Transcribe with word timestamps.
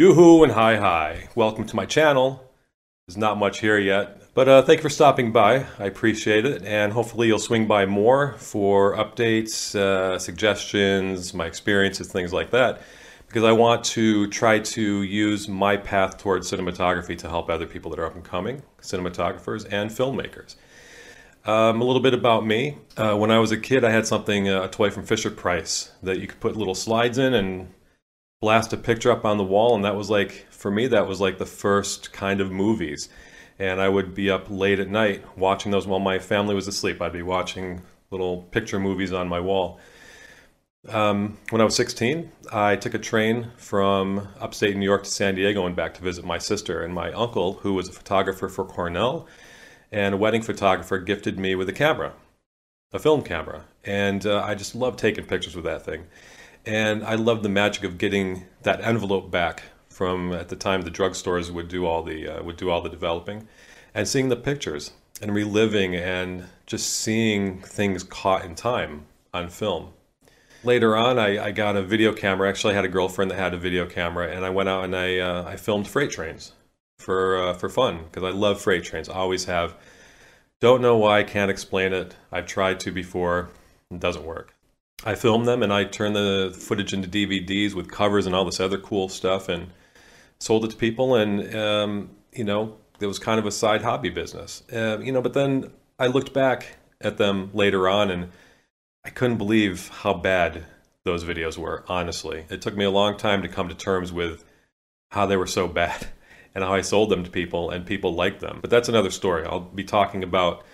Yoo-hoo 0.00 0.44
and 0.44 0.52
hi 0.52 0.76
hi. 0.76 1.28
Welcome 1.34 1.66
to 1.66 1.74
my 1.74 1.84
channel. 1.84 2.48
There's 3.08 3.16
not 3.16 3.36
much 3.36 3.58
here 3.58 3.80
yet, 3.80 4.32
but 4.32 4.48
uh, 4.48 4.62
thank 4.62 4.78
you 4.78 4.82
for 4.82 4.88
stopping 4.88 5.32
by. 5.32 5.66
I 5.76 5.86
appreciate 5.86 6.46
it, 6.46 6.62
and 6.62 6.92
hopefully 6.92 7.26
you'll 7.26 7.40
swing 7.40 7.66
by 7.66 7.84
more 7.84 8.34
for 8.34 8.94
updates, 8.94 9.74
uh, 9.74 10.16
suggestions, 10.20 11.34
my 11.34 11.46
experiences, 11.46 12.12
things 12.12 12.32
like 12.32 12.52
that, 12.52 12.80
because 13.26 13.42
I 13.42 13.50
want 13.50 13.82
to 13.86 14.28
try 14.28 14.60
to 14.60 15.02
use 15.02 15.48
my 15.48 15.76
path 15.76 16.16
towards 16.16 16.48
cinematography 16.48 17.18
to 17.18 17.28
help 17.28 17.50
other 17.50 17.66
people 17.66 17.90
that 17.90 17.98
are 17.98 18.06
up 18.06 18.14
and 18.14 18.22
coming, 18.22 18.62
cinematographers 18.80 19.66
and 19.68 19.90
filmmakers. 19.90 20.54
Um, 21.44 21.80
a 21.80 21.84
little 21.84 22.02
bit 22.02 22.14
about 22.14 22.46
me. 22.46 22.78
Uh, 22.96 23.16
when 23.16 23.32
I 23.32 23.40
was 23.40 23.50
a 23.50 23.56
kid, 23.56 23.82
I 23.82 23.90
had 23.90 24.06
something, 24.06 24.48
uh, 24.48 24.62
a 24.62 24.68
toy 24.68 24.90
from 24.90 25.04
Fisher 25.06 25.32
Price, 25.32 25.90
that 26.04 26.20
you 26.20 26.28
could 26.28 26.38
put 26.38 26.56
little 26.56 26.76
slides 26.76 27.18
in 27.18 27.34
and 27.34 27.74
blast 28.40 28.72
a 28.72 28.76
picture 28.76 29.10
up 29.10 29.24
on 29.24 29.38
the 29.38 29.44
wall. 29.44 29.74
And 29.74 29.84
that 29.84 29.96
was 29.96 30.10
like, 30.10 30.46
for 30.50 30.70
me, 30.70 30.86
that 30.88 31.06
was 31.06 31.20
like 31.20 31.38
the 31.38 31.46
first 31.46 32.12
kind 32.12 32.40
of 32.40 32.50
movies. 32.50 33.08
And 33.58 33.80
I 33.80 33.88
would 33.88 34.14
be 34.14 34.30
up 34.30 34.48
late 34.48 34.78
at 34.78 34.88
night 34.88 35.24
watching 35.36 35.72
those 35.72 35.86
while 35.86 35.98
my 35.98 36.18
family 36.18 36.54
was 36.54 36.68
asleep. 36.68 37.02
I'd 37.02 37.12
be 37.12 37.22
watching 37.22 37.82
little 38.10 38.42
picture 38.42 38.78
movies 38.78 39.12
on 39.12 39.28
my 39.28 39.40
wall. 39.40 39.80
Um, 40.88 41.38
when 41.50 41.60
I 41.60 41.64
was 41.64 41.74
16, 41.74 42.30
I 42.52 42.76
took 42.76 42.94
a 42.94 42.98
train 42.98 43.50
from 43.56 44.28
upstate 44.38 44.76
New 44.76 44.84
York 44.84 45.04
to 45.04 45.10
San 45.10 45.34
Diego 45.34 45.66
and 45.66 45.74
back 45.74 45.94
to 45.94 46.02
visit 46.02 46.24
my 46.24 46.38
sister. 46.38 46.82
And 46.82 46.94
my 46.94 47.12
uncle, 47.12 47.54
who 47.54 47.74
was 47.74 47.88
a 47.88 47.92
photographer 47.92 48.48
for 48.48 48.64
Cornell, 48.64 49.26
and 49.90 50.14
a 50.14 50.18
wedding 50.18 50.42
photographer 50.42 50.98
gifted 50.98 51.38
me 51.38 51.54
with 51.54 51.68
a 51.68 51.72
camera, 51.72 52.12
a 52.92 52.98
film 52.98 53.22
camera, 53.22 53.64
and 53.84 54.26
uh, 54.26 54.42
I 54.42 54.54
just 54.54 54.74
loved 54.74 54.98
taking 54.98 55.24
pictures 55.24 55.56
with 55.56 55.64
that 55.64 55.84
thing. 55.84 56.04
And 56.68 57.02
I 57.02 57.14
love 57.14 57.42
the 57.42 57.48
magic 57.48 57.82
of 57.82 57.96
getting 57.96 58.44
that 58.62 58.82
envelope 58.82 59.30
back 59.30 59.62
from 59.88 60.34
at 60.34 60.50
the 60.50 60.54
time 60.54 60.82
the 60.82 60.90
drugstores 60.90 61.50
would 61.50 61.66
do 61.66 61.86
all 61.86 62.02
the 62.02 62.28
uh, 62.28 62.42
would 62.42 62.58
do 62.58 62.68
all 62.68 62.82
the 62.82 62.90
developing, 62.90 63.48
and 63.94 64.06
seeing 64.06 64.28
the 64.28 64.36
pictures 64.36 64.92
and 65.22 65.34
reliving 65.34 65.96
and 65.96 66.44
just 66.66 66.90
seeing 66.90 67.62
things 67.62 68.04
caught 68.04 68.44
in 68.44 68.54
time 68.54 69.06
on 69.32 69.48
film. 69.48 69.94
Later 70.62 70.94
on, 70.94 71.18
I, 71.18 71.46
I 71.46 71.52
got 71.52 71.74
a 71.74 71.82
video 71.82 72.12
camera. 72.12 72.50
Actually, 72.50 72.74
I 72.74 72.76
had 72.76 72.84
a 72.84 72.88
girlfriend 72.88 73.30
that 73.30 73.38
had 73.38 73.54
a 73.54 73.58
video 73.58 73.86
camera, 73.86 74.30
and 74.30 74.44
I 74.44 74.50
went 74.50 74.68
out 74.68 74.84
and 74.84 74.94
I 74.94 75.18
uh, 75.20 75.44
I 75.44 75.56
filmed 75.56 75.88
freight 75.88 76.10
trains 76.10 76.52
for 76.98 77.38
uh, 77.38 77.54
for 77.54 77.70
fun 77.70 78.04
because 78.04 78.24
I 78.24 78.36
love 78.36 78.60
freight 78.60 78.84
trains. 78.84 79.08
I 79.08 79.14
always 79.14 79.46
have. 79.46 79.74
Don't 80.60 80.82
know 80.82 80.98
why. 80.98 81.22
Can't 81.22 81.50
explain 81.50 81.94
it. 81.94 82.14
I've 82.30 82.46
tried 82.46 82.78
to 82.80 82.92
before. 82.92 83.48
It 83.90 84.00
doesn't 84.00 84.26
work. 84.26 84.57
I 85.04 85.14
film 85.14 85.44
them 85.44 85.62
and 85.62 85.72
I 85.72 85.84
turn 85.84 86.12
the 86.12 86.56
footage 86.58 86.92
into 86.92 87.08
DVDs 87.08 87.74
with 87.74 87.90
covers 87.90 88.26
and 88.26 88.34
all 88.34 88.44
this 88.44 88.60
other 88.60 88.78
cool 88.78 89.08
stuff 89.08 89.48
and 89.48 89.68
sold 90.40 90.64
it 90.64 90.70
to 90.72 90.76
people. 90.76 91.14
And 91.14 91.54
um, 91.54 92.10
you 92.32 92.44
know, 92.44 92.76
it 93.00 93.06
was 93.06 93.18
kind 93.18 93.38
of 93.38 93.46
a 93.46 93.52
side 93.52 93.82
hobby 93.82 94.10
business. 94.10 94.62
Uh, 94.72 94.98
you 95.00 95.12
know, 95.12 95.22
but 95.22 95.34
then 95.34 95.72
I 95.98 96.08
looked 96.08 96.32
back 96.32 96.76
at 97.00 97.16
them 97.16 97.50
later 97.52 97.88
on 97.88 98.10
and 98.10 98.30
I 99.04 99.10
couldn't 99.10 99.38
believe 99.38 99.88
how 99.88 100.14
bad 100.14 100.64
those 101.04 101.24
videos 101.24 101.56
were. 101.56 101.84
Honestly, 101.88 102.44
it 102.50 102.60
took 102.60 102.76
me 102.76 102.84
a 102.84 102.90
long 102.90 103.16
time 103.16 103.42
to 103.42 103.48
come 103.48 103.68
to 103.68 103.74
terms 103.74 104.12
with 104.12 104.44
how 105.10 105.26
they 105.26 105.36
were 105.36 105.46
so 105.46 105.68
bad 105.68 106.08
and 106.54 106.64
how 106.64 106.74
I 106.74 106.80
sold 106.80 107.10
them 107.10 107.24
to 107.24 107.30
people 107.30 107.70
and 107.70 107.86
people 107.86 108.14
liked 108.14 108.40
them. 108.40 108.58
But 108.60 108.70
that's 108.70 108.88
another 108.88 109.10
story. 109.10 109.46
I'll 109.46 109.60
be 109.60 109.84
talking 109.84 110.22
about 110.22 110.64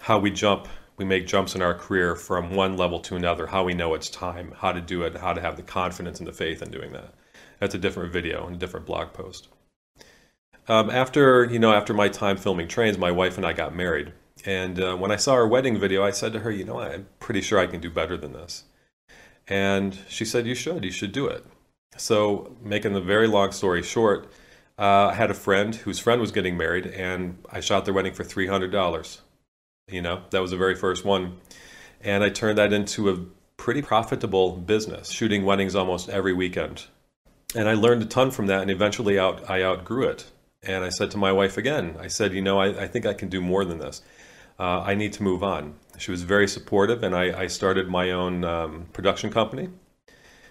how 0.00 0.18
we 0.18 0.30
jump, 0.30 0.68
we 0.98 1.04
make 1.04 1.26
jumps 1.26 1.54
in 1.54 1.62
our 1.62 1.74
career 1.74 2.14
from 2.16 2.54
one 2.54 2.76
level 2.76 2.98
to 3.00 3.16
another, 3.16 3.46
how 3.46 3.64
we 3.64 3.74
know 3.74 3.94
it's 3.94 4.10
time, 4.10 4.52
how 4.58 4.72
to 4.72 4.80
do 4.80 5.02
it, 5.02 5.16
how 5.16 5.32
to 5.32 5.40
have 5.40 5.56
the 5.56 5.62
confidence 5.62 6.18
and 6.18 6.28
the 6.28 6.32
faith 6.32 6.60
in 6.60 6.70
doing 6.70 6.92
that. 6.92 7.14
That's 7.60 7.74
a 7.74 7.78
different 7.78 8.12
video 8.12 8.46
and 8.46 8.56
a 8.56 8.58
different 8.58 8.86
blog 8.86 9.12
post. 9.12 9.48
Um, 10.68 10.90
after 10.90 11.44
you 11.46 11.58
know, 11.58 11.72
after 11.72 11.94
my 11.94 12.08
time 12.08 12.36
filming 12.36 12.68
trains, 12.68 12.98
my 12.98 13.10
wife 13.10 13.36
and 13.36 13.46
I 13.46 13.52
got 13.52 13.74
married. 13.74 14.12
And 14.44 14.80
uh, 14.80 14.96
when 14.96 15.10
I 15.10 15.16
saw 15.16 15.34
her 15.34 15.48
wedding 15.48 15.78
video, 15.78 16.04
I 16.04 16.10
said 16.10 16.32
to 16.34 16.40
her, 16.40 16.50
"You 16.50 16.64
know, 16.64 16.78
I'm 16.78 17.06
pretty 17.18 17.40
sure 17.40 17.58
I 17.58 17.66
can 17.66 17.80
do 17.80 17.90
better 17.90 18.16
than 18.16 18.32
this." 18.32 18.64
And 19.48 19.98
she 20.08 20.24
said, 20.24 20.46
"You 20.46 20.54
should. 20.54 20.84
You 20.84 20.90
should 20.90 21.12
do 21.12 21.26
it." 21.26 21.44
So, 21.96 22.56
making 22.62 22.92
the 22.92 23.00
very 23.00 23.26
long 23.26 23.50
story 23.50 23.82
short, 23.82 24.30
uh, 24.78 25.08
I 25.08 25.14
had 25.14 25.30
a 25.30 25.34
friend 25.34 25.74
whose 25.74 25.98
friend 25.98 26.20
was 26.20 26.30
getting 26.30 26.56
married, 26.56 26.86
and 26.86 27.38
I 27.50 27.60
shot 27.60 27.84
their 27.84 27.94
wedding 27.94 28.12
for 28.12 28.24
three 28.24 28.46
hundred 28.46 28.70
dollars. 28.70 29.22
You 29.88 30.02
know, 30.02 30.22
that 30.30 30.40
was 30.40 30.50
the 30.50 30.56
very 30.56 30.74
first 30.74 31.04
one, 31.04 31.38
and 32.00 32.22
I 32.22 32.28
turned 32.28 32.58
that 32.58 32.72
into 32.72 33.10
a 33.10 33.18
pretty 33.56 33.82
profitable 33.82 34.52
business, 34.52 35.10
shooting 35.10 35.44
weddings 35.44 35.74
almost 35.74 36.08
every 36.08 36.32
weekend. 36.32 36.86
And 37.54 37.68
I 37.68 37.74
learned 37.74 38.02
a 38.02 38.06
ton 38.06 38.30
from 38.30 38.46
that, 38.46 38.62
and 38.62 38.70
eventually 38.70 39.18
out 39.18 39.48
I 39.48 39.62
outgrew 39.62 40.08
it. 40.08 40.30
And 40.62 40.84
I 40.84 40.88
said 40.90 41.10
to 41.12 41.18
my 41.18 41.32
wife 41.32 41.56
again, 41.56 41.96
I 42.00 42.08
said, 42.08 42.32
you 42.34 42.42
know, 42.42 42.58
I, 42.58 42.84
I 42.84 42.86
think 42.88 43.06
I 43.06 43.14
can 43.14 43.28
do 43.28 43.40
more 43.40 43.64
than 43.64 43.78
this. 43.78 44.02
Uh, 44.58 44.80
I 44.80 44.94
need 44.94 45.12
to 45.14 45.22
move 45.22 45.42
on. 45.42 45.74
She 45.98 46.10
was 46.10 46.22
very 46.22 46.48
supportive, 46.48 47.02
and 47.02 47.14
I, 47.14 47.42
I 47.42 47.46
started 47.46 47.88
my 47.88 48.10
own 48.10 48.44
um, 48.44 48.86
production 48.92 49.30
company 49.30 49.68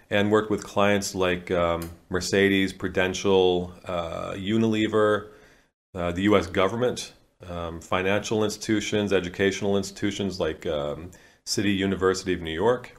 and 0.09 0.31
worked 0.31 0.49
with 0.49 0.63
clients 0.63 1.13
like 1.13 1.51
um, 1.51 1.89
Mercedes, 2.09 2.71
Prudential, 2.71 3.73
uh, 3.85 4.31
Unilever, 4.31 5.27
uh, 5.93 6.11
the 6.11 6.23
U.S. 6.23 6.47
government, 6.47 7.13
um, 7.49 7.81
financial 7.81 8.43
institutions, 8.43 9.13
educational 9.13 9.77
institutions 9.77 10.39
like 10.39 10.65
um, 10.65 11.11
City 11.45 11.71
University 11.71 12.33
of 12.33 12.41
New 12.41 12.53
York. 12.53 12.95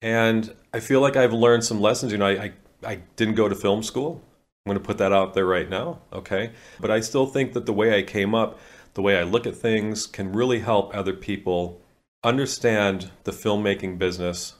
And 0.00 0.54
I 0.72 0.80
feel 0.80 1.00
like 1.00 1.16
I've 1.16 1.32
learned 1.32 1.64
some 1.64 1.80
lessons. 1.80 2.12
You 2.12 2.18
know, 2.18 2.26
I, 2.26 2.30
I, 2.30 2.52
I 2.84 2.94
didn't 3.16 3.34
go 3.34 3.48
to 3.48 3.54
film 3.54 3.82
school. 3.82 4.22
I'm 4.64 4.70
going 4.70 4.82
to 4.82 4.86
put 4.86 4.98
that 4.98 5.12
out 5.12 5.34
there 5.34 5.46
right 5.46 5.68
now, 5.68 6.00
okay? 6.12 6.52
But 6.80 6.90
I 6.90 7.00
still 7.00 7.26
think 7.26 7.54
that 7.54 7.66
the 7.66 7.72
way 7.72 7.98
I 7.98 8.02
came 8.02 8.34
up, 8.34 8.58
the 8.94 9.02
way 9.02 9.18
I 9.18 9.22
look 9.22 9.46
at 9.46 9.56
things, 9.56 10.06
can 10.06 10.32
really 10.32 10.60
help 10.60 10.94
other 10.94 11.14
people 11.14 11.80
understand 12.22 13.10
the 13.24 13.32
filmmaking 13.32 13.98
business 13.98 14.54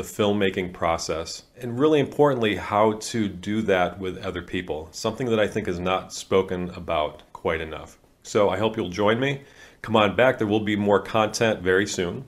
the 0.00 0.06
filmmaking 0.06 0.72
process, 0.72 1.42
and 1.58 1.78
really 1.78 2.00
importantly, 2.00 2.56
how 2.56 2.94
to 2.94 3.28
do 3.28 3.60
that 3.60 3.98
with 3.98 4.16
other 4.24 4.40
people. 4.40 4.88
Something 4.92 5.26
that 5.28 5.38
I 5.38 5.46
think 5.46 5.68
is 5.68 5.78
not 5.78 6.10
spoken 6.10 6.70
about 6.70 7.22
quite 7.34 7.60
enough. 7.60 7.98
So 8.22 8.48
I 8.48 8.58
hope 8.58 8.76
you'll 8.76 8.90
join 8.90 9.18
me. 9.20 9.42
Come 9.82 9.96
on 9.96 10.14
back, 10.14 10.38
there 10.38 10.46
will 10.46 10.60
be 10.60 10.76
more 10.76 11.00
content 11.00 11.62
very 11.62 11.86
soon. 11.86 12.24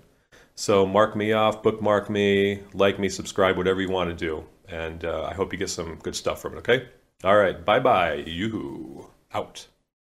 So 0.54 0.86
mark 0.86 1.16
me 1.16 1.32
off, 1.32 1.62
bookmark 1.62 2.08
me, 2.10 2.60
like 2.72 2.98
me, 2.98 3.08
subscribe, 3.08 3.56
whatever 3.56 3.80
you 3.80 3.91
want 3.91 4.10
to 4.10 4.16
do. 4.16 4.44
And 4.69 5.04
uh, 5.04 5.25
I 5.25 5.34
hope 5.34 5.53
you 5.53 5.58
get 5.58 5.70
some 5.70 5.97
good 5.97 6.16
stuff 6.16 6.41
from 6.41 6.54
it, 6.54 6.58
okay? 6.58 6.88
All 7.25 7.36
right, 7.36 7.62
bye 7.64 7.80
bye. 7.80 8.25
You 8.26 9.10
out. 9.32 9.66